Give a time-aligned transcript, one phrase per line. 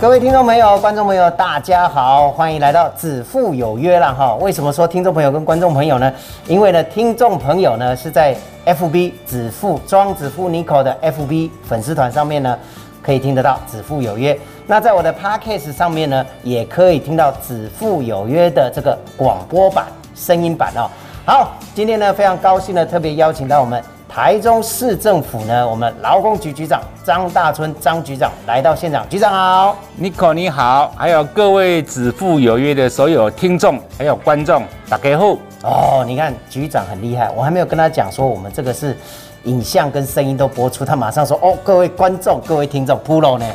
[0.00, 4.34] 各位听众朋友、观众朋友，大家好，欢迎来到子父有约了哈。
[4.36, 6.10] 为什么说听众朋友跟观众朋友呢？
[6.46, 12.58] 因为呢，听众朋友呢是在 FB 子父庄子父 Nico 的 FB 粉丝团上面呢，
[13.02, 14.36] 可以听得到子父有约。
[14.66, 20.88] 那在我的 Podcast 上面呢，也可以听到子父有约的这个广播版、声音版哦。
[21.26, 23.84] 好，今天呢非常高兴的特别邀请到我们。
[24.12, 38.96] 台中市政府呢，我们劳工局局长张大春张局长来到现场，局长好，Nico 你好，还有各位子父有约的所有听众还有观众，打开后哦，你看局长很厉害，我还没有跟他讲说我们这个是
[39.44, 43.46] 影像跟声音都播出，他马上说哦，各位观众各位听众，pro 呢，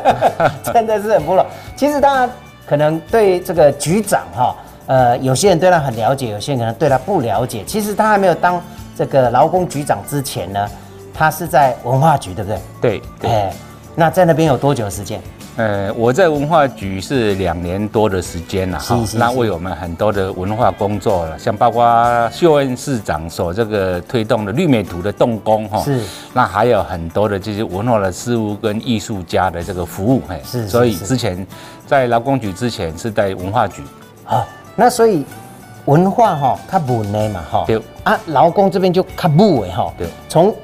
[0.72, 1.44] 真的是很 pro。
[1.76, 2.32] 其实大家
[2.66, 4.56] 可能对这个局长哈，
[4.86, 8.58] 呃，有些人对他很了解，有些人可能对他不了解，其实他还没有当。
[9.00, 10.68] 这个劳工局长之前呢，
[11.14, 12.60] 他是在文化局，对不对？
[13.18, 13.50] 对，哎，
[13.96, 15.18] 那在那边有多久的时间？
[15.56, 26.02] 呃，我在文化局是两年多的时间了哈，那为我们很多的文化工作了，像包括秀恩市长所这个推动的绿美图的动工哈，是，
[26.34, 31.46] 那还有很多的这些文化的事物跟艺术家的这个服务，嘿，是，所以之前
[31.86, 33.82] 在劳工局之前是在文化局，
[34.24, 34.46] 好，
[34.76, 35.24] 那所以。
[35.86, 37.80] 文化哈，它文的嘛哈，对。
[38.02, 40.54] 啊，劳工这边就较武的哈，对，从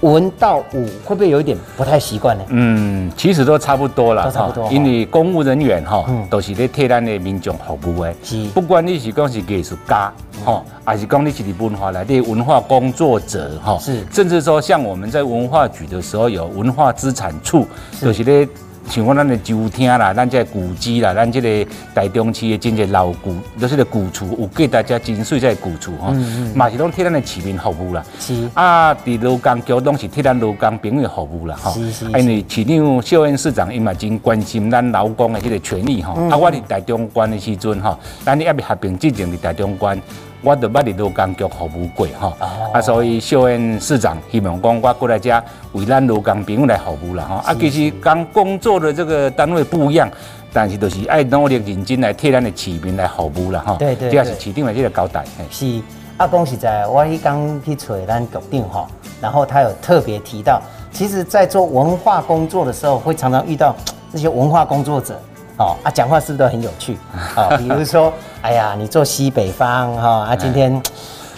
[0.00, 2.44] 文到武会不会有一点不太习惯呢？
[2.50, 10.12] 嗯，其实都差不多了，都差不多，因为公务人员哈，都是在替咱的民众服务的，是，不管你是讲是艺术家
[10.44, 17.66] 哈，还是讲你是文化来的文化工作者哈，是，甚至说像我们在文化局的时候有文化资产处，
[18.00, 18.48] 都是咧。
[18.88, 26.14] 像讲咱的酒厅啦，咱这古迹啦，咱这个台中市的真侪老古，就是个古厝，有给大家真水在古厝吼，
[26.54, 28.04] 嘛是拢替咱的市民服务啦。
[28.20, 31.72] 是啊，伫劳工局拢是替咱劳工朋友服务啦吼。
[31.72, 32.04] 是是。
[32.06, 36.12] 因为市长秀恩市长伊嘛真关心咱劳工的迄个权益哈。
[36.30, 40.00] 啊，我伫台中关的时阵吼，咱你还未合并之前伫台中关。
[40.44, 42.36] 我都捌伫劳工局服务过哈，
[42.72, 47.34] 啊，所以秀恩市长希望讲我过来遮为咱劳工朋友来服务啦哈。
[47.46, 50.08] 啊，其实刚工作的这个单位不一样，
[50.52, 53.76] 但是都是爱努力认真来替咱的市民来服务啦哈。
[53.78, 55.24] 对对，这也是市长的这个交代。
[55.50, 55.80] 是，
[56.18, 58.86] 啊，讲实在，我一刚去找咱局长哈，
[59.22, 60.60] 然后他有特别提到，
[60.92, 63.74] 其实在做文化工作的时候，会常常遇到
[64.12, 65.18] 那些文化工作者。
[65.56, 66.98] 哦啊，讲话是不是都很有趣
[67.36, 67.56] 啊？
[67.56, 68.12] 比如说，
[68.44, 70.82] 哎呀，你做西北方哈啊，今天，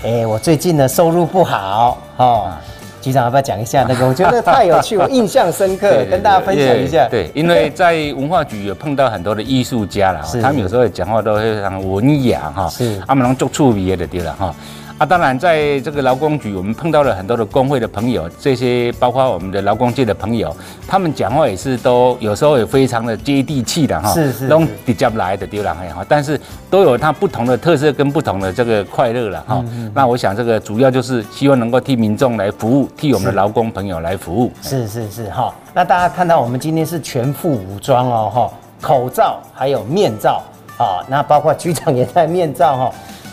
[0.02, 2.58] 哎，我最近的收入不好哈。
[3.00, 4.04] 局长要不要讲一下那个？
[4.08, 7.06] 我觉得太有趣，我印象深刻， 跟大家分享一下。
[7.08, 14.52] 对，因为在文化局有碰到很多的艺术家了，他们有时候讲话都非常文雅哈，是，他们能做触别的对了哈。
[14.98, 20.56] 啊，当然，在这个劳工局，我们碰到了很多的工会的朋友，这些包括我们的劳工界的朋友，
[20.88, 26.40] 他们讲话也是都有时候也非常的接地气的哈，是是，都比较来的丢了哈，但是
[26.70, 29.62] 都有它不同的特色跟不同的这个快乐了哈。
[29.92, 34.50] 那我想这个主要就是希望能够替民众来服务，替我们的劳工朋友来服务。
[34.62, 40.42] 是是是哈，那大家看到我们今天是全副武装哦哈，口罩还有面罩
[40.78, 42.92] 啊，那包括局长也戴面罩哈。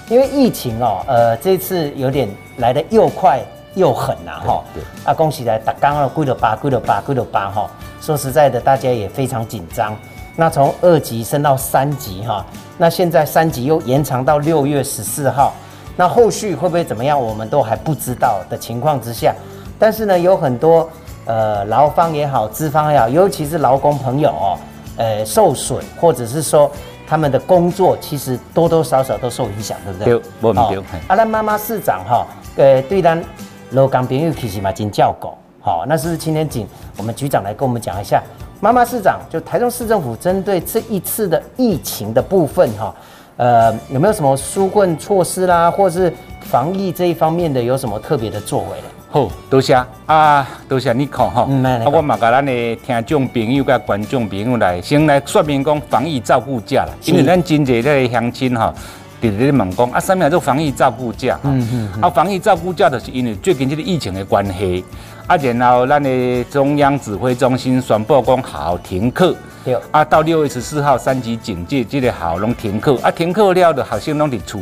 [0.09, 3.39] 因为疫情哦，呃，这次有点来的又快
[3.73, 4.63] 又狠呐，哈。
[4.73, 4.83] 对。
[5.05, 7.69] 啊，恭喜来打刚了，归了八，归了八，归了八，哈。
[8.01, 9.95] 说实在的，大家也非常紧张。
[10.35, 12.45] 那从二级升到三级，哈。
[12.77, 15.53] 那现在三级又延长到六月十四号，
[15.95, 19.33] 那后续会不会怎么样，我们都还不知道的情况之下。
[19.79, 20.89] 但是呢，有很多
[21.25, 24.59] 呃劳方也好，资方也好，尤其是劳工朋友哦，
[24.97, 26.69] 呃受损，或者是说。
[27.07, 30.19] 他们的工作其实多多少少都受影响，对不对？
[30.19, 30.83] 对，我们对。
[31.07, 33.23] 阿兰妈妈市长哈，呃，对咱
[33.71, 36.67] 罗岗朋友其实嘛真叫狗，好，那是不是今天请
[36.97, 38.21] 我们局长来跟我们讲一下？
[38.59, 42.95] 妈妈市长就台中市政府针对这一次的疫情的部分哈，
[43.35, 48.87] 呃，有没有什么纾困措施啦，或是防疫这一方面的有什么特别的作为呢？
[49.13, 49.75] 好，多谢
[50.07, 51.45] 啊，多谢你看哈。
[51.47, 58.73] 嗯我嘛甲咱的听众朋友、甲观众朋友来先来说明讲防疫照顾假啦，因为咱真侪的乡亲哈。
[59.21, 61.39] 直直咧问讲啊，什么叫做防疫照顾假？
[61.43, 62.01] 嗯嗯。
[62.01, 64.83] 啊，防疫照顾假就是因为最近这个疫情的关系，
[65.27, 69.35] 啊，然后咱的中央指挥中心宣布讲好停课。
[69.63, 69.77] 对。
[69.91, 72.97] 啊，到六月十四号三级警戒，这个好拢停课。
[73.01, 74.61] 啊，停课了的学生拢伫厝。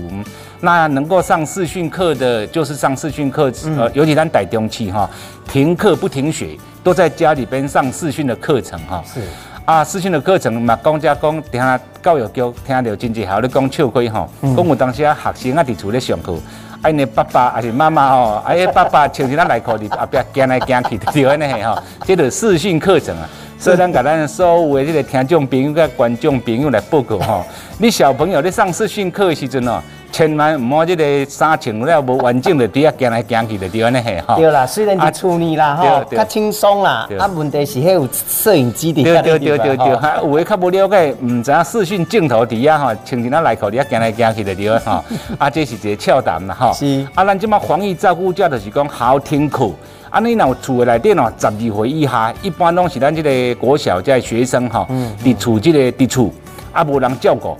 [0.60, 5.10] 那能够上视讯课的，就是上视讯课，呃，尤其咱台中市哈，
[5.52, 9.04] 停课不停学，都在家里边上视讯的课程哈。
[9.06, 9.22] 是。
[9.66, 16.36] 啊，视讯的课程嘛，讲家讲，听教育局听到真济好咧讲笑亏吼，讲有当时啊学生啊伫厝咧上课，
[16.81, 23.30] 啊你爸爸还是妈妈哦，啊你爸爸穿起咱内裤你后壁行来行去，对安尼嘿吼，这个视讯课程啊，
[23.60, 27.45] 所以咱甲咱所有的这个听众朋友、甲观众朋友来报告吼，
[27.78, 29.81] 你小朋友在上视讯课的时阵哦。
[30.12, 34.36] 千万唔好，这个衫穿了无完整的，底下行来行去的，对安尼嘿吼。
[34.36, 45.04] 对啦，虽然伫厝里啦吼，较轻松啦，啊，问题是迄有摄影机伫对对对对对，哈，有诶较无了解，唔知影视讯镜头底下吼，穿伫咱内裤底下行来行去的，对啊吼。
[45.40, 46.74] 啊，这是一个俏谈啦吼。
[46.74, 47.08] 是。
[47.16, 49.69] 啊，咱即马防疫照顾者就是讲好听课。
[50.10, 54.86] 啊，你若厝内底哦，十二岁以下，一般拢是咱这个国小在学生吼，
[55.24, 56.30] 伫厝即个伫厝，
[56.74, 57.58] 啊，无人照顾。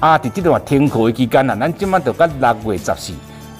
[0.00, 3.12] 啊，伫这段停课的期间啊，咱即马就到六月十四，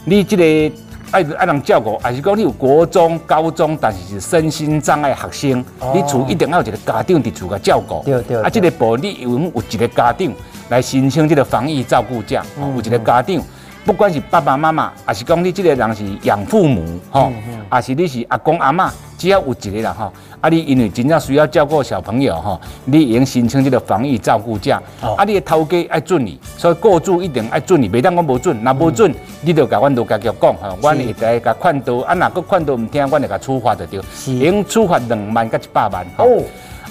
[0.06, 0.75] 你这个
[1.10, 5.64] 爱爱人照顾，还是讲你有国中、高中，但是是身心障碍学生，
[5.94, 8.02] 你厝一定要有一个家长伫厝个照顾。
[8.06, 8.42] 对对。
[8.42, 10.32] 啊，这个部你有有一个家长
[10.70, 13.37] 来申请这个防疫照顾假，有一个家长，
[13.84, 17.32] 不管是爸爸妈妈，还是讲你这个人是养父母，吼，
[17.68, 20.12] 还是你是阿公阿妈，只要有一个人吼。
[20.40, 24.80] 啊，你因为真正需要照顾小朋友吼，你已经申请这个防疫照顾假，
[25.16, 36.06] 啊，你的头家爱准你，所以雇主一定爱准你，袂当讲无准，那无准，你就甲阮卢家局讲吼，阮会来甲劝导，啊，若个劝导唔听，阮会甲处罚就对，已经处罚两万甲一百万。
[36.16, 36.42] 哦，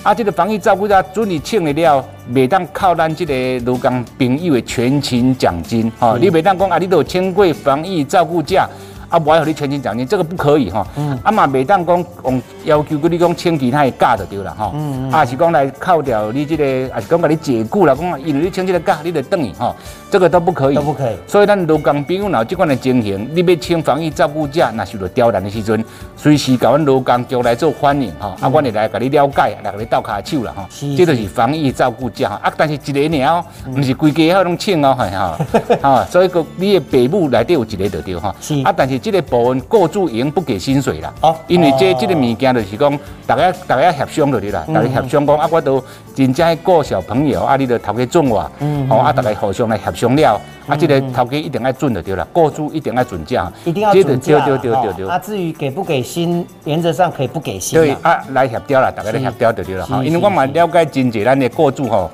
[0.02, 8.68] 啊，这个防疫照顾价准你请了，袂当靠咱这个卢工朋友的全勤奖金，吼，你袂当讲啊，你都请过防疫照顾假。
[9.10, 10.86] 啊，我要你全勤奖金，这个不可以哈。
[10.96, 11.20] 嗯。
[11.24, 14.72] 啊嘛，每当讲用要求佮你讲请其他的假就对了哈。
[14.74, 15.12] 嗯嗯。
[15.12, 19.76] 啊是讲来扣掉你这个，啊是讲把你解雇了，讲因为你请这个假，你得等于哈，
[20.12, 20.76] 这个都不可以。
[20.76, 21.16] 都不可以。
[21.26, 25.84] 所以咱劳工朋友若这款的情形，你要请防疫照顾假，那受到刁难的时阵，
[26.16, 28.36] 随时搞阮劳工局来做欢迎哈。
[28.40, 30.68] 啊，我会来甲你了解，来甲你倒卡手了哈。
[30.70, 30.96] 是。
[30.96, 35.38] 这就是防疫照顾假啊，但是一个鸟，不是规家拢请哦，哈。
[35.82, 36.06] 哈。
[36.12, 38.36] 所以个你的父母内底有一个就对哈。
[38.40, 38.62] 是。
[38.62, 38.99] 啊，但是。
[39.00, 62.10] 这个部分雇主已经不给薪水了，哦，因为这这个物件就是讲，大家大家协商就对啦，大家协商讲啊，我都真正雇小朋友啊，你都头家准我，嗯，哦啊，大家互相来协商了，啊，这个头家一定要准就对啦，雇主一定要准价，一定要准价，对对对对啊，至于给不给薪，原则上可以不给薪，对啊，来协调啦，大家来协调就对了哈，因为我蛮了解真济咱的雇主吼。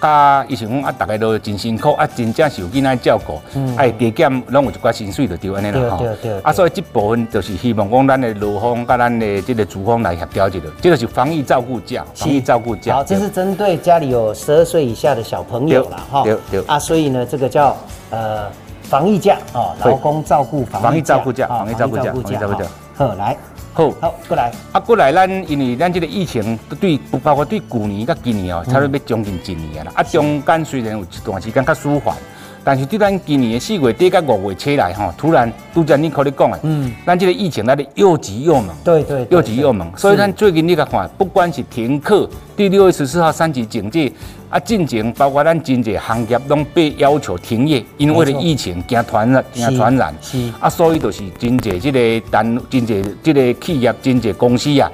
[0.00, 3.40] 甲伊想讲啊，大家都真辛苦啊，真正是有囡仔照顾，
[3.76, 6.06] 哎，加减拢有一寡薪水就对安尼啦吼。
[6.42, 12.94] 啊，所以这部分就是希望讲咱的劳方甲咱的这个主方来协调一下，这个是防疫照顾假，防疫照顾假。
[12.96, 16.22] 好，这是针对家里有十二岁以下的小朋友啦，哈。
[16.22, 16.64] 对对。
[16.66, 17.76] 啊，所以呢，这个叫
[18.10, 18.50] 呃
[18.82, 22.68] 防疫假哦，劳工照顾防疫照顾假，防疫照顾假，防疫照顾假。
[22.96, 23.36] 好，来。
[23.80, 24.52] 好，好过来。
[24.72, 29.92] 啊，过来，咱因为咱这个疫情对，包括对去年甲今年哦，差不多要将近一年啦。
[29.94, 32.14] 啊，中间虽然有一段时间较舒缓，
[32.62, 44.12] 但是对咱今年的四月底甲五月初来吼，突然拄则你可你讲的，嗯，咱这个疫情那里又急又猛，对对，又急又猛，所以咱最近你甲看，不管是停课，第六月十四号三级警戒。
[44.50, 50.12] 啊，进前包括咱真济行业拢被要求停业，因为了疫情惊传染，惊传染。
[50.20, 50.52] 是。
[50.58, 54.90] 啊，所以就是真济这个单，真济这个企业，真济公司啊，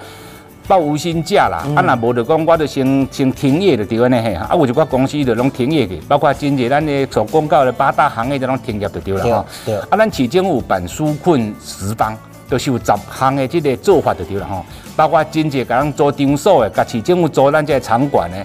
[0.67, 1.65] 报无薪假啦。
[1.75, 4.35] 啊，若无就讲，我就先先停业就对安尼嘿。
[4.35, 9.45] 啊，有一寡公司就拢停业去，包括今日咱的做广告的八大行业就拢停业就对了哈。
[9.65, 9.75] 对。
[9.77, 12.17] 啊，咱市政府办纾困十方，
[12.51, 12.85] 就是有十
[13.19, 14.65] 项的这个做法就对了吼。
[14.97, 18.37] 包括真济甲咱租场所的，甲市政府租咱这个场馆的，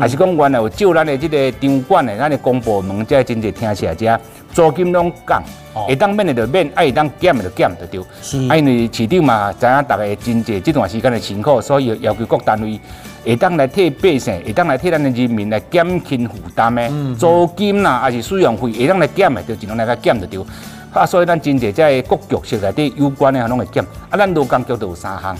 [0.00, 4.20] 还是讲原来有借咱的这个场馆的，咱的公部门这真济听起来这
[4.52, 5.40] 租金拢降，
[5.86, 8.04] 会当免的就免，爱当减的就减就对。
[8.20, 12.80] 是，因为市长嘛，知影大家真济这段时间的情况，所以要求各单位
[13.24, 20.44] 会当来替百姓，会当来替咱的人民来减轻负担的租金呐，还是使用费，会当来减的就尽量来个减就对。
[20.92, 25.36] 啊，所以咱真济在各局势内底有关的拢会减，啊，咱劳工局都有三项。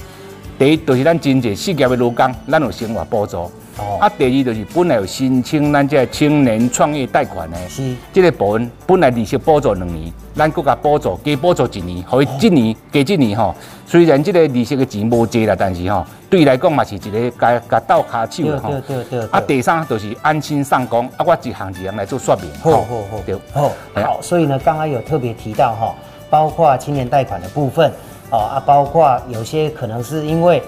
[0.61, 3.39] 第一，就是咱真济事业的劳工，咱有生活补助；
[3.79, 13.55] 哦啊，第二就是本来有申请咱这青年创业贷款的，是这个部分本来利息补助两年，咱搁甲补助加补助一年，互伊一年加一年吼。
[13.87, 18.69] 虽然这个利息的钱无济啦，但是吼对伊来讲嘛是一个加加倒卡手对啦吼。
[18.69, 19.29] 对对对。
[19.31, 22.45] 啊，第三就是安心上工，啊，我一行一项来做说明。
[22.61, 25.95] 好好好，对，哦，哎呀好，所以呢，刚刚有特别提到哈，
[26.29, 27.91] 包括青年贷款的部分，
[28.31, 30.63] 哦啊，包括有些可能是因为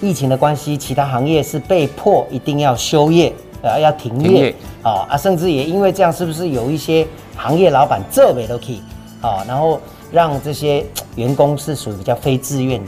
[0.00, 8.82] 疫情的关系，其他行业是被迫一定要休业，呃，要停业停业，哦啊，甚至也因为这样，是不是有一些行业老板这边都可以，
[9.20, 9.80] 啊，然后
[10.12, 10.84] 让这些
[11.16, 12.80] 员工是属于比较非自愿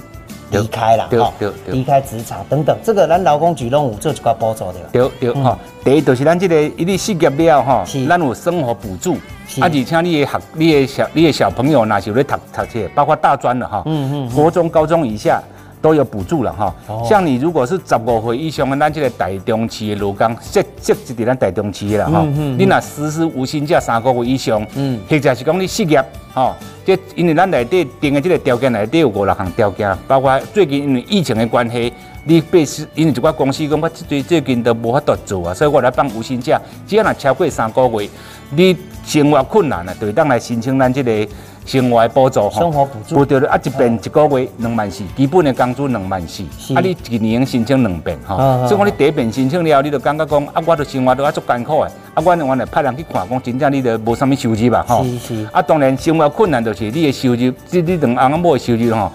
[0.50, 1.33] 离开了，对哈
[1.66, 14.35] 离开职场等等，这个咱劳工局拢有做一个补助的，对对吼，第一就是咱这个一你失业了吼是，咱有生活补助，啊，而且你的学你的小你的小朋友若是有咧读读册，包括大专了哈，嗯嗯。
[14.35, 15.42] 国中、高中以下。
[15.80, 17.02] 都有补助了哈，哦。
[17.08, 22.22] 像你如果是十五岁以上的，咱这个台中市的劳工，设设置伫咱台中市的啦哈。
[22.25, 25.00] 嗯嗯，你若实施无薪假三个月以上，嗯。
[25.08, 31.92] 或者是讲你失业，吼，这因为咱内底定的这个条件内底有五六项条件，包括最近因为疫情的关系，
[32.25, 38.08] 你被是因为一寡公司讲我最最近都无法度做啊，所以我来放无薪假，只要若超过三个月，
[38.50, 41.26] 你生活困难啊，就会当来申请咱这个
[41.71, 43.15] 生活补助吼生活补助。
[43.15, 46.43] 补助啊一遍一个月两万四，基本的工资两万四，
[46.75, 59.12] 啊你一年申请两遍吼啊啊，所以讲你第一遍申请了，你就感觉讲啊，我的生活都啊足艰苦的，啊，我原来派人去看讲，真正你都无啥物收入吧吼是是，啊，当然生活困难就是你的收入，即你两翁仔某的收入吼。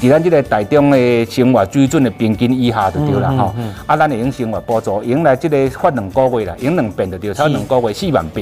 [0.00, 3.54] 伫咱即个台中的生活水准的平均以下就对啦吼，
[3.86, 8.40] 啊，咱会用生活补助，用来即个发两个月啦，用两遍就对，差两个月四万八。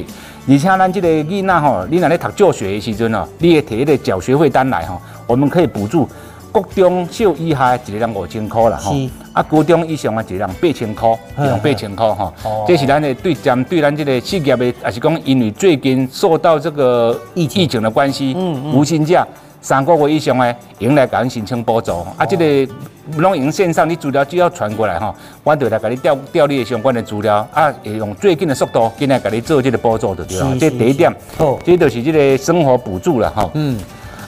[0.48, 6.08] 而且咱即个囡仔吼，你若咧读教学的时阵吼，你会摕迄个缴学费单来吼，我们可以补助
[6.50, 8.94] 国中小以下的一个人五千块啦吼，
[9.32, 12.64] 啊，高中以上的一个人八千块，一人八千块吼哦。
[12.66, 19.26] 这是咱的对针对咱这个事业的，也是讲因为最近受到这个疫情疫情的关系，嗯嗯无薪假。
[19.60, 22.72] 三个月以上的，用来甲咱申请补助，啊，这个
[23.16, 30.58] 拢用线上，你资料只要传过来吼，我就来甲你调调你的相关的资料，啊，会用最近的速度，进来甲你做这个补助就对了是。
[30.58, 33.50] 这第一点是好，这就是这个生活补助了吼。
[33.54, 33.78] 嗯，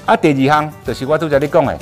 [0.05, 1.79] 啊，第二项就是我拄才你讲的，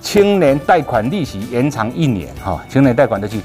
[0.00, 3.36] 青年贷款利息延长一年吼，青年贷款就是。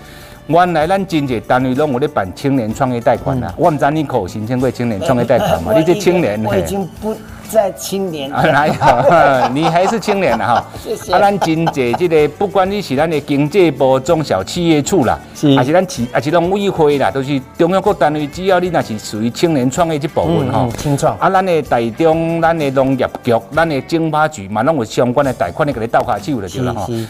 [0.49, 5.77] 原来咱真侪单位拢有咧办青年创业贷款啦，我毋知你可有申请过青年创业贷款嘛？
[5.77, 7.13] 你这青年我已经不
[7.49, 8.31] 在青年。
[8.31, 8.73] 啊，哪有？
[9.53, 10.65] 你还是青年了哈。
[10.83, 11.13] 谢谢。
[11.13, 15.55] 啊，咱真济这个，不管你是咱的经济部中小企业处啦，是。
[15.55, 20.65] 还是咱企，还是农委会啦，都是中央各单位，只要你若是属于青年创业这部分吼。
[20.65, 21.17] 嗯嗯，青创。
[21.17, 26.85] 啊，咱的台中、咱的农业局、咱的经发局嘛，拢有相关的贷款的给你倒下手就对了吼。
[26.87, 27.07] 是。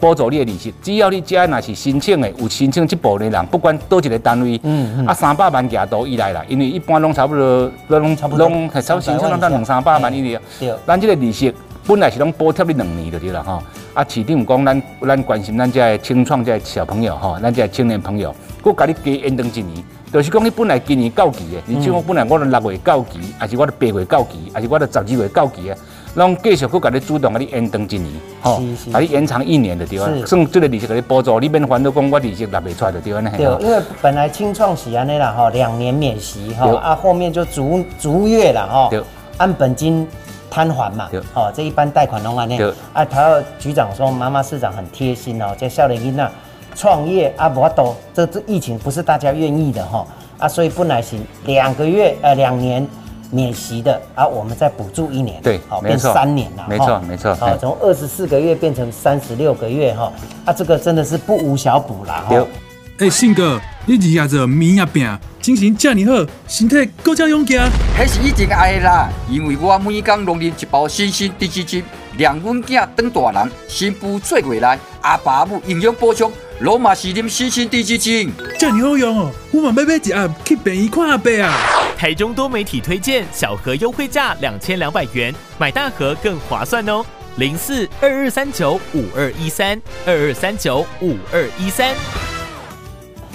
[0.00, 0.74] 补助你的利息。
[0.82, 5.06] 只要你家若是申请的，有申请这部分的人，不管多一个单位，嗯嗯。
[5.06, 8.48] 啊，三百万额度以内啦，因为一般拢差不多，拢差不多。
[8.48, 10.38] 拢差不多申请拢到两三百万以内。
[10.58, 11.54] 对，咱这个利息
[11.86, 13.62] 本来是拢补贴你两年就对了吼。
[13.94, 25.76] 啊，市长讲咱咱关心咱这的青创这的小朋友吼，咱这的青年朋友，佮甲你加延长一年，就是讲你本来今年到期的，你像我本来我都六月到期，还是我都八月到期，还是我都十二月到期的，
[26.14, 28.62] 拢继续佮甲你主动甲你延长一年，吼。
[28.92, 30.08] 甲你延长一年就对啊。
[30.24, 33.30] 算这个利息甲你补助，你免烦恼讲我利息拿袂出来就对安尼。
[33.36, 39.02] 对，因为本来青创是安尼啦哈，两年免息哈，啊后面就逐逐月啦哈对，
[39.38, 40.06] 按本金
[40.50, 42.72] 摊还嘛对，哦，这一般贷款拢安尼对。
[42.92, 46.30] 啊，台二局长说，妈妈市长很贴心哦，这少年囡仔
[46.74, 50.06] 创业啊，不多，这这疫情不是大家愿意的哈，
[50.38, 51.16] 啊，所以不来是
[51.46, 52.86] 两个月呃两年。
[53.30, 60.10] 免息的啊，我们再补助一年，对好变三年了，没错哈没错好，从二十四个月变成三十六个月哈，
[60.46, 62.46] 啊，这个真的是不无小补啦哈。
[62.98, 63.06] 对。
[63.06, 65.08] 哎，信哥，你日夜做面也拼，
[65.40, 67.62] 精神这么好，身体更加勇健。
[67.96, 71.82] 迄是以前爱的啦，因为我每天拢啉一包新鲜低脂精，
[72.18, 78.32] 让阮囝当大人，新妇做过来，阿爸母营养补充，罗嘛是啉新鲜低脂精。
[78.58, 81.54] 这么好用哦，我嘛要买一盒去便宜看阿伯啊。
[81.96, 87.04] 台中多媒体推荐小盒优惠价两千两百元，买大盒更划算哦。
[87.36, 91.94] 零四二二三九五二一三二二三九五二一三。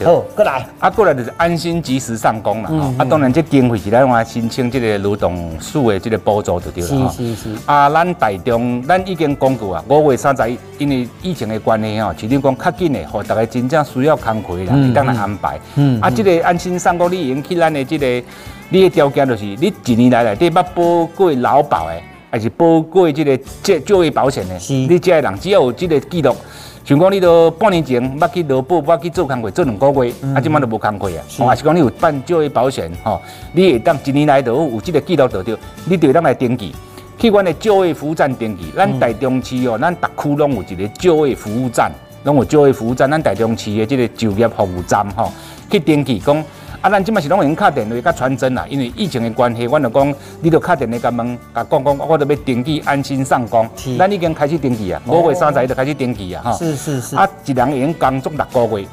[0.03, 0.65] 对好，过来。
[0.79, 2.75] 啊，过来就是安心及时上工啦吼。
[2.75, 7.11] 嗯啊，当然这经费是咱话申请这个劳动署的这个补助就对了吼。
[7.11, 15.59] 是是是啊，咱台中咱已经讲过啊，五月三十一，因为疫情的关系吼，市长讲较紧的，互大家真正需要工课的人，嗯会当来安排。
[15.75, 18.27] 嗯啊，这个安心上工，你已经去咱的这个，
[18.69, 21.95] 你的条件就是你一年来内底捌保过劳保的，
[22.31, 26.35] 还是保过这个这就业保险的，是你这个人只要有这个记录。
[26.85, 33.21] 像讲你都半年前捌去劳保，捌去做工课做两个月，啊，即摆都无工课啊，哦，还是讲你有办就业保险吼，
[33.53, 36.75] 你会当一年来都有有即个记录就对，你就会当来登记，
[37.17, 38.65] 去阮的就业服务站登记。
[38.75, 41.89] 咱台中市哦，咱逐区拢有一个就业服务站，
[42.25, 45.31] 拢有就业服务站，咱台中市的即个就业服务站吼，
[45.71, 46.43] 去登记讲。
[46.83, 53.65] 啊，咱即摆是拢用敲电话甲传真啦，因为疫情的关系，阮就讲，你就敲电话甲问，甲讲讲，我着要登记安心上工，
[53.97, 56.51] 咱已经开始登记啊，五月三十日就开始登记啊，哈。
[56.51, 57.15] 是是是。
[57.15, 58.85] 啊，一人已经工作六个月，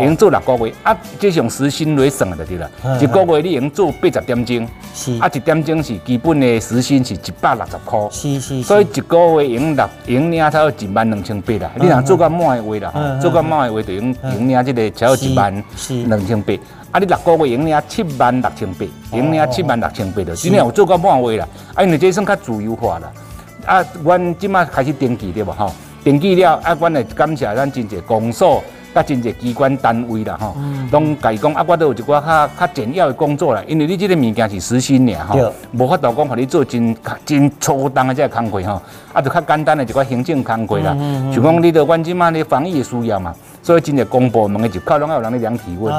[0.00, 2.68] 已经做六个月，啊，即用时薪来算就对啦，
[3.00, 5.18] 一个月你已经做八十点钟，是。
[5.20, 8.62] 啊，一点钟是基本的时薪是一百六十块，是是。
[8.62, 11.70] 所以一个月已经六，已经领差不多一万两千八啦。
[11.76, 15.64] 你若做到满的话啦，做到满的话就已经已经领即个差不多一万
[16.08, 16.54] 两千八。
[16.92, 16.98] 啊！
[16.98, 21.46] 你六个月用领七万六千八，用领七万六千八的，今年有做到满位啦。
[21.74, 23.12] 啊，因为这算较自由化啦。
[23.66, 25.70] 啊，阮即马开始登记对无吼？
[26.04, 28.62] 登记了，啊，阮会感谢咱真济公所，
[28.96, 30.56] 甲真侪机关单位啦吼，
[30.90, 33.62] 拢甲伊讲啊，我都有一寡较较简要的工作啦。
[33.68, 38.80] 因为你即个物件是实心尔吼，无法度讲互你做真真粗重的这个工课吼，
[39.12, 40.96] 啊，就较简单的一寡行政工课啦。
[41.30, 43.34] 就讲你着阮即马咧防疫的需要嘛。
[43.62, 45.92] 所以真侪公部门的入口拢要有人咧量体温，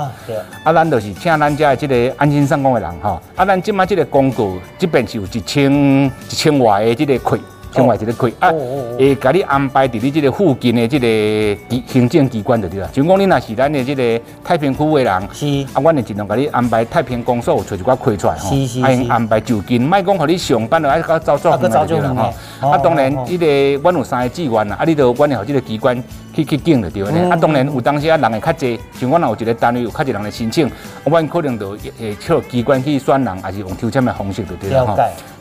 [0.64, 7.40] 啊，咱就是请咱家的这个安心上工的人吼，啊，咱即马这个公告这边是有一千一千外的这个亏。
[7.76, 8.52] 另外一个可以啊，
[8.98, 12.90] 会甲你安排伫你即个附近的即个行政机关就对啦。
[12.94, 18.50] 像讲你若是咱的即个太平区的人，是啊，阮会尽量甲你安排太平公所找一寡开出来吼，
[18.82, 22.70] 啊，安排就近，莫讲互你上班就爱搞走走就对啦吼。
[22.70, 26.02] 啊，当然，这个阮有三个志愿啦，啊，你都阮互这个机关
[26.34, 27.12] 去去警就对啦。
[27.32, 30.70] 啊，当然有当时啊人会较济，像阮若有一个单位有较济人来申请，
[31.06, 34.98] 阮可能就会找机关去选人，还是用抽签的方式就对啦吼。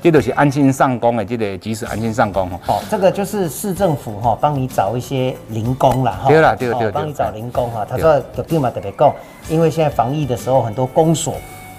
[0.06, 2.80] 这就是安心上工的这个及时安心上工哦。
[2.88, 6.28] 这个就是市政府哈帮你找一些零工了哈。
[6.28, 7.84] 对了，对对帮你找零工哈。
[7.84, 9.12] 他说有病嘛特别讲，
[9.48, 11.34] 因为现在防疫的时候，很多公所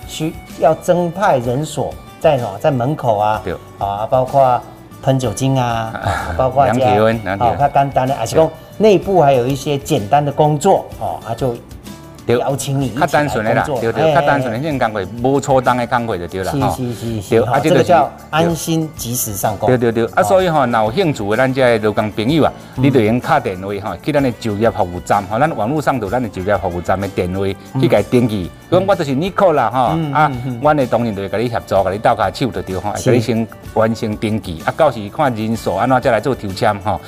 [0.09, 3.41] 需要增派人所在什么在门口啊，
[3.77, 4.61] 啊，包括
[5.01, 5.93] 喷酒精啊，
[6.35, 11.55] 包括量体温，好，他简单的，而且讲内部还有一些简单的工作哦，他就。
[12.35, 16.69] 邀请你，较单纯的啦，对对，较单纯的这种工课，无错当的工课就对啦哈。
[16.75, 19.67] 是是是，对，啊，这个叫安心及时上工。
[19.67, 27.45] 对对对，啊，所以吼，若有兴趣的咱这劳工朋友啊，你就用敲电话哈，去咱的就业服务站吼，咱网络上头咱的就业服务站的电话
[27.79, 28.49] 去甲登记。
[28.69, 30.29] 讲我就是你考啦吼，啊，
[30.61, 36.99] 阮的当然就会甲你协助，甲你斗下手就对吼，甲你先完成登记，啊，到时看人数安怎再来做抽签哈。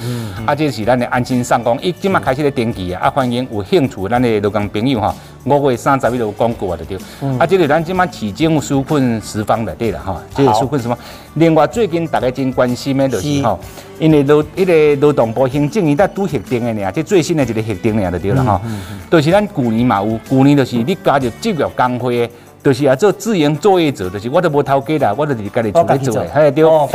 [0.45, 5.15] 啊，这是咱的安心上工，伊即马开始咧登记啊，啊，欢迎有兴趣咱的劳工朋友哈。
[5.45, 6.98] 五月三十一有广告啊，就对。
[7.39, 10.98] 啊，这个咱即马市政纾困十方的对了哈，这个纾困什么？
[11.36, 13.58] 另外最近大家真关心的就是吼，
[14.00, 18.62] 因为劳一个劳动部行政院在拄核定的尔，这最新的一个核定尔就对了哈。
[19.10, 22.30] 就是咱旧年嘛有，旧年就是你加入职业工会。
[22.62, 26.22] 就是啊，做自营作业者，就是我都无偷鸡啦，我就是家己做咧做。
[26.22, 26.88] 诶，嘿对，哦，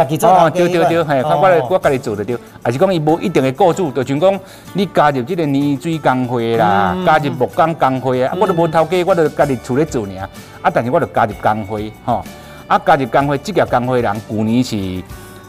[0.55, 4.41] 对对对，嘿，我我我家己做着对，也是讲伊无一定的雇主，就像讲
[4.75, 10.29] 你加入即个泥水工会啦，加入木工工会啊，我都无偷鸡，我都家己厝咧做尔，
[10.61, 12.23] 啊，但是我就加入工会，吼，
[12.67, 14.77] 啊，加入工会，职业工会人，旧年是。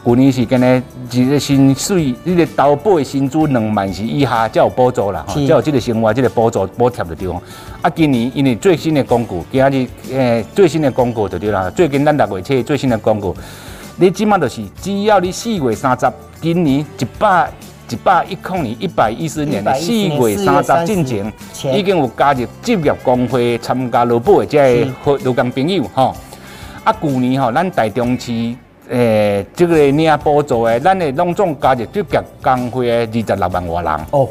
[0.06, 7.42] 去年是跟呢，一个薪水，你个投保的薪资两万是以下才有补助啦，才有这个生活这个补助补贴的地方。
[7.82, 11.68] 啊，今年因为最新的公告，今日诶最新的公告就对啦。
[11.70, 13.34] 最近咱六月七最新的公告，
[13.96, 16.08] 你即马就是只要你四月三十，
[16.40, 17.50] 今年一百
[17.90, 21.32] 一百一零年一百一十年的四月三十进前，
[21.74, 26.14] 已经有加入职业工会参加劳保的这个劳工朋友吼。
[26.84, 28.54] 啊，旧年吼，咱台中市。
[28.88, 34.06] 诶，这个领补助诶，咱诶拢总加入职业工会诶二十六万外人。
[34.10, 34.28] 哦，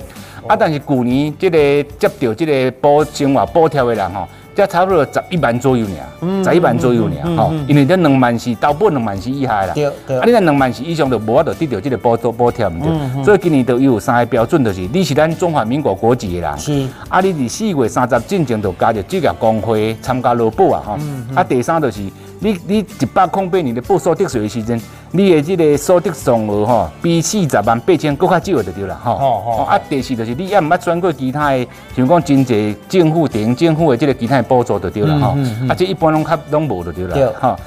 [0.48, 1.58] 啊，但是去年这个
[2.00, 7.52] 接到这个补生活补贴诶人吼，才差不多十一万左右尔，十一万左右尔吼。
[7.68, 9.74] 因为这两万是到本两万是以下啦。
[9.74, 10.18] 对对。
[10.20, 13.24] 啊，你那两万是以上就无法度得到这个补助补贴毋对。
[13.26, 16.58] 所以今年都有三个标准，就是你是咱中华民国国籍诶人。
[16.58, 16.88] 是。
[17.10, 20.98] 啊，你伫四月三十进前就加入职业工会参加劳保啊吼。
[21.36, 22.02] 啊，第三就是。
[22.46, 24.80] 你你一百空八年的报所得税的时阵，
[25.10, 29.14] 你的这个所得总额吼，比四十万八千更较少就对了吼。
[29.14, 29.64] 哦哦。
[29.64, 35.34] 啊，第四就是你也毋捌转过其他的，像讲真济政府、地方政府的这个其他的补助就对了吼。
[35.38, 35.70] 嗯嗯。
[35.72, 37.16] 啊，这一般拢较拢无就对了。
[37.16, 37.26] 对。
[37.42, 37.58] 吼。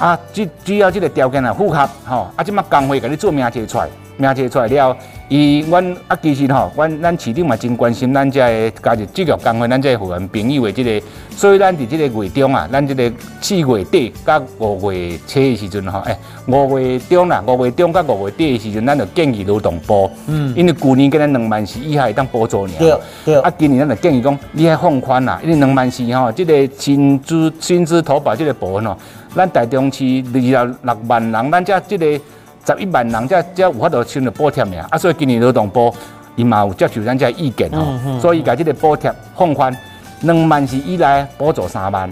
[0.00, 4.96] 啊，只只要这个条件啊符合吼，啊，即马工会给你做名册出来，名册出来了，
[5.28, 13.10] 伊，阮啊，其实吼，阮咱市长嘛真关心咱遮的加入职业工会，咱遮会员朋友的即个，所以咱伫即个月中啊，咱即个
[13.40, 28.94] 四月底甲五月初的时阵吼，诶，五月中啦，五月中甲五月底的时阵，咱就建议劳动部，嗯，因为旧年跟咱两万四以下会当补助尔，对对，啊，今年咱就建议讲，你爱放宽啦，因为两万四吼，即个薪资薪资投保即个部分吼，
[29.34, 32.20] 咱台中市二十六万人，咱遮即个。
[32.66, 35.94] 十一万人才才有法度收到补贴尔，啊，所以今年劳动部
[36.36, 39.76] 伊嘛有接受咱这意见吼，所以甲这个补贴放宽，
[40.22, 42.08] 两万是以内补助三万，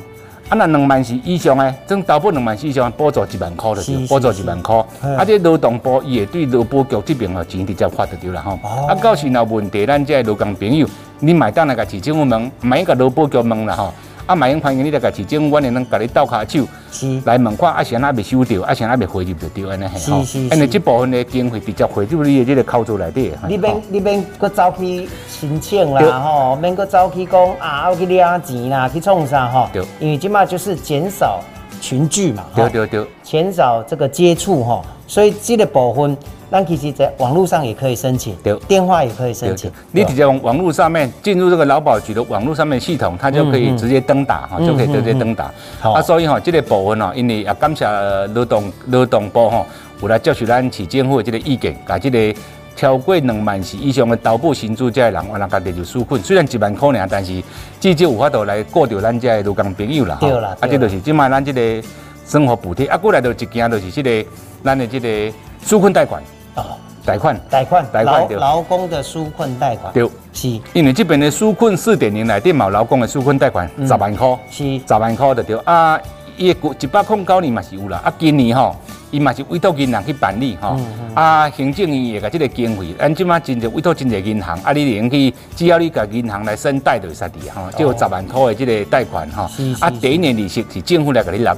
[0.48, 4.76] 啊，那两万是以上诶，总投保两万以上补助一万块就对，补助一万块，
[5.16, 10.86] 啊，这劳动部伊会对劳保局这边吼钱直接发就对了吼，啊，到时若问题，咱这劳工朋友，
[11.20, 13.92] 你买单来甲市政府问，买甲劳保局问啦吼。
[14.26, 16.64] 啊，卖用欢迎你来个市政，我哋能甲你倒下手，
[17.24, 20.22] 来问看啊，先还未收到，啊，先还未回入就对安尼系吼。
[20.54, 23.32] 因为这部分的经费直接汇入你的这个口座内底。
[23.48, 29.68] 你免你免搁走去申请啦吼，免搁走去讲啊，要去领钱啦，去创啥吼？
[29.72, 29.82] 对。
[29.98, 31.40] 因为即码就是减少
[31.82, 36.16] 群聚嘛，对对对，减少这个接触哈，所以这个部分。
[36.54, 39.72] 那其实，在网络上也可以申请，对，电话也可以申请。
[39.90, 45.50] 你直接从网络上面进入这个劳保局的网络上面系统，它就可以直接登打哈，就可以直接登打。
[45.80, 47.86] 啊，所以哈，这个部分哦，因为也感谢
[48.34, 49.64] 劳动劳动部哈，
[50.02, 52.18] 有来接受咱市政府的这个意见，把这个
[52.76, 56.22] 超过两万是以上的投保薪资这人，我人家己就纾困。
[56.22, 57.42] 虽然一万块尔，但是
[57.80, 60.16] 至少有法度来过掉咱这劳工朋友啦。
[60.20, 61.88] 对啦，啊，这就是即卖咱这个
[62.26, 64.30] 生活补贴，啊，过来就一件就是这个
[64.64, 65.08] 咱的这个
[65.64, 66.22] 纾困贷款。
[66.54, 75.98] 哦，贷款，贷款，贷款，劳工的纾困贷款，对，是，因为这边的纾困四点零来电嘛，劳工的纾困贷款十万块，是，十万块就对，啊，
[76.42, 78.74] 伊个一百空九年嘛是有啦，啊，今年吼，
[79.12, 80.76] 伊嘛是委托银行去办理吼，
[81.14, 91.54] 啊，行政院也个即个经费，咱即马真侪委托真侪银行，啊，你用去，只要你甲银行来申贷就会使的吼，就有十万块的即个贷款吼，啊，第一年利息是政府来给你纳。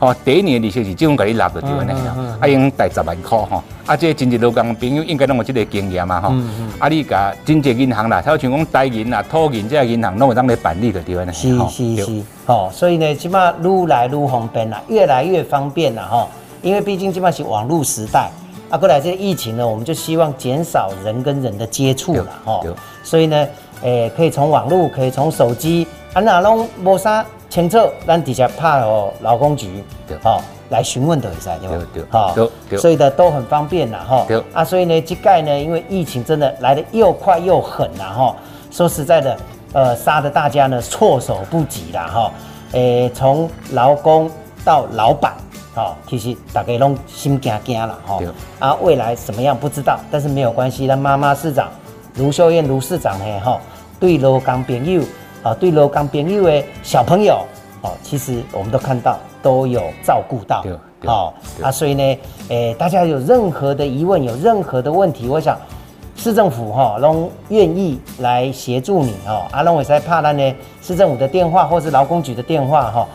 [0.00, 6.34] 哦，第一年利息是政府给你拿的对安尼啊，啊用贷十万块吼，啊这真济劳工朋友应该拢有这个经验嘛吼，
[6.78, 16.28] 啊你甲真济银行啦，他像讲贷银啦、土银这银行拢会当来办理的对安尼是是是，哦，所以呢，起码愈来愈方便啦，越来越方便啦吼，
[16.60, 18.30] 因为毕竟起码是网络时代，
[18.70, 22.66] 啊过来这疫情呢，我们就希望减少人跟人的接触了吼，
[23.02, 23.46] 所以呢，
[23.82, 27.24] 诶可以从网络，可以从手机，啊那拢无啥。
[27.54, 29.84] 清楚，咱底下拍哦劳工局，
[30.20, 31.86] 好来询问的会使对吧？
[31.94, 34.26] 对好，所以呢都很方便啦哈。
[34.52, 38.34] 啊，所以呢，这盖呢，因为疫情真的来的又快又狠啦哈。
[38.72, 39.36] 说实在的，
[39.72, 42.32] 呃，杀的大家呢措手不及啦哈。
[42.72, 44.28] 诶，从劳工
[44.64, 45.34] 到老板，
[45.76, 48.18] 哦，其实大家拢心惊惊了哈。
[48.58, 50.86] 啊，未来什么样不知道，但是没有关系。
[50.86, 51.70] 那妈妈市长
[52.16, 53.60] 卢秀燕卢市长嘿，哈，
[54.00, 55.00] 对劳工朋友。
[55.44, 57.44] 啊，对了，刚朋友的小朋友，
[57.82, 60.64] 哦，其实我们都看到都有照顾到，
[61.04, 65.58] 好啊，所以呢，诶，大家有任何的疑问，有任何的问题，我想
[66.16, 69.42] 市政府哈都愿意来协助你哦。
[69.50, 73.06] 阿龙伟在怕咱呢，市政府的电话或是劳工局的电话哈。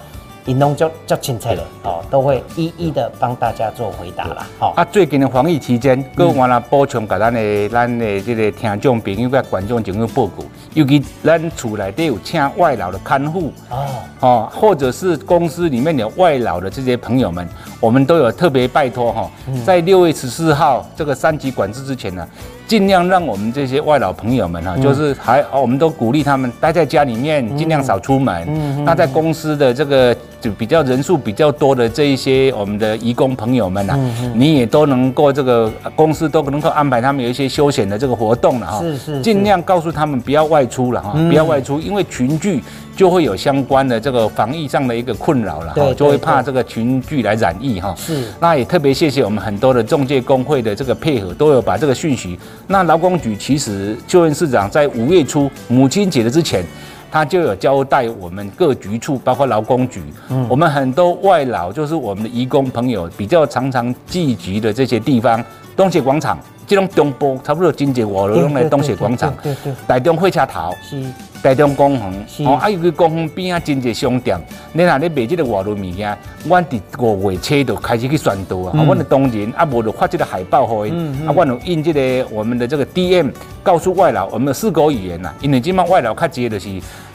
[0.46, 4.48] 银龙就就清楚了，哦，都会一一的帮大家做回答啦。
[4.58, 13.88] 好，啊，最近的防疫期间，各我来补充给咱的咱的这个听众朋友、跟观众朋友报告，尤其咱厝内底有请外劳的看护，哦，
[14.22, 17.48] 哦，或者是公司里面有外劳的这些朋友们，
[17.80, 19.30] 我们都有特别拜托哈，
[19.66, 22.28] 在六月十四号这个三级管制之前呢。
[22.70, 28.86] 尽量让我们这些外老朋友们哈，就是还我们都鼓励他们待在家里面，尽量少出门。
[28.86, 33.98] 那在公司的这个就比较人数比较多的这一些我们的义工朋友们呐，
[34.34, 38.80] 你也都能够这个公司都能够安排他们有一些休闲的这个活动了哈。
[38.82, 42.64] 是是，尽量告诉他们不要外出了哈，不要外出，因为群聚。
[42.96, 47.96] 就会有相关的这个防疫上的一个困扰了哈，就会怕这个群聚来染疫哈。
[47.98, 52.38] 是，那也特别谢谢我们很多的中介工会的这个配合，都有把这个讯息。
[52.68, 56.62] 那劳工局其实就任市长在五月初母亲节的之前，
[57.12, 65.44] 他就有交代我们各局处，包括劳工局，嗯，我们很多外劳就是我们的义工朋友比较常常聚集的这些地方，
[65.76, 66.38] 东协广场。
[66.68, 71.04] 这种中波差不多真济外路拢来东协广场，对对，台中火车头，是
[71.42, 74.38] 台中公园，哦，啊，有个公园边啊，真济商店。
[74.74, 80.92] 你若咧卖这个外路物件，阮伫五月初就开始去宣导啊，阮的当然啊，无就发这个海报互伊，
[81.26, 83.32] 啊，阮有印这个我们的这个 DM，
[83.64, 86.70] 告诉外劳我们的四国语言呐，因为即马外劳较济就是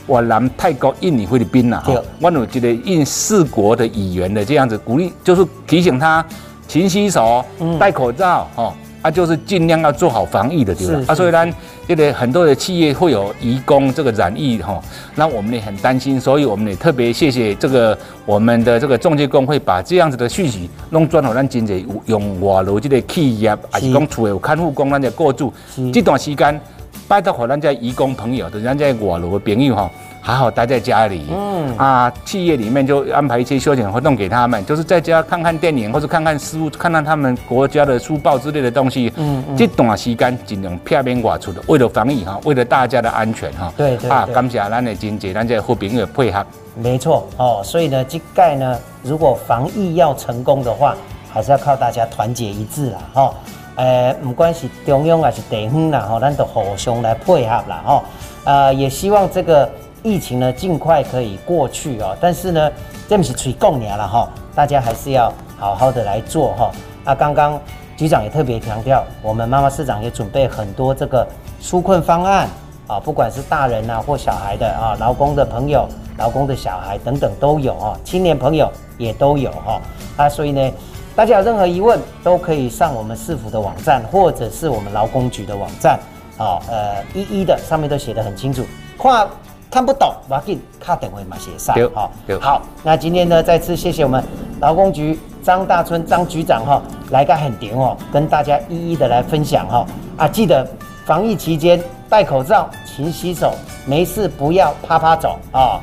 [0.07, 6.25] 越南、泰国、印尼、菲律宾呐，哈，阮有这个印四国的语言的这样子鼓励，就是提醒他
[6.67, 7.45] 勤洗手、
[7.79, 8.75] 戴口罩，哈。
[9.05, 11.13] 啊，就是尽量要做好防疫的，对吧是？
[11.13, 11.47] 啊，所以呢，
[11.87, 14.81] 这个很多的企业会有移工这个染疫哈，
[15.15, 25.53] 那我们也很担心，所以我们也特别谢谢这个我们的这个中介工会把这样子的讯息弄转好，让真侪有用外劳这个企业，还是讲厝有看护工，咱在过住
[25.93, 26.59] 这段时间，
[27.07, 29.91] 拜托和咱这义工朋友，就是咱这外劳的朋友哈。
[30.27, 39.13] 好好待在家里，嗯啊，企业里面就安排一些休闲活动给他们，就是在家看看电影或者看看书，看看他们国家的书报之类的东西。
[39.17, 43.67] 嗯嗯，这段时间尽量避免外出的，为了防疫哈，为了大家的安全哈。
[43.67, 46.43] 啊，对对啊感谢咱的经济，咱这好朋友的配合。
[46.75, 50.97] 没错哦，所以呢，这盖呢，如果防疫要成功的话，
[51.31, 53.35] 还是要靠大家团结一致啦，哈、
[53.77, 58.05] 呃，不管是中央还是地方啦，吼、咱都互相来配合啦，吼、
[58.45, 59.69] 呃，也希望这个
[60.03, 62.17] 疫情呢尽快可以过去哦。
[62.21, 62.71] 但是呢，
[63.09, 66.71] 这不是吹共年了哈，大家还是要好好的来做哈、
[67.05, 67.61] 啊，刚刚
[67.97, 71.27] 局长也特别强调，我们妈妈市长也准备很多这个
[71.61, 72.49] 纾困方案
[72.87, 79.81] 啊，不管是大人啊或小孩的啊，劳工的朋友、劳工的小孩等等都有哈、青年朋友也都有哈、
[80.17, 80.73] 啊，所以呢，
[81.17, 85.99] 大家有任何疑问都可以上我们市府的网站，或者是我们劳工局的网站
[86.37, 88.65] 啊，呃，一一的上面都写得很清楚，
[88.99, 89.29] 看
[89.71, 92.37] 看不懂，马给卡等会嘛写上对哈对。
[92.41, 94.23] 好，那今天呢，再次谢谢我们
[94.59, 100.69] 劳工局张大春张局长哈、来个很点哦，跟大家一一的来分享哈、啊，记得
[101.05, 103.55] 防疫期间戴口罩、勤洗手，
[103.87, 105.81] 没事不要啪啪走啊。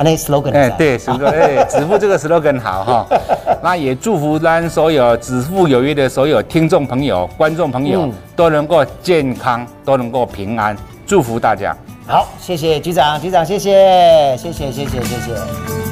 [0.00, 3.06] 啊，那 slogan 哎、对，是个 哎，子父这个 slogan 好哈。
[3.62, 10.74] 那也祝福咱所有子父有约的所有听众朋友、观众朋友、嗯都能够健康，都能够平安，
[11.06, 11.76] 祝福大家。
[12.06, 15.89] 好，谢谢局长，局长谢谢，谢谢，谢谢，谢谢。